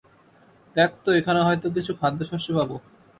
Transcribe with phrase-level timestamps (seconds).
[0.75, 2.71] দেখ তো, এখানে হয়তো কিছু খাদ্য শস্য পাব।